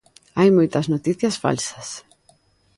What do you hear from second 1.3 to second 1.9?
falsas.